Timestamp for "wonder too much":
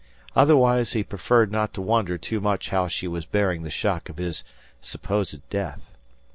1.79-2.69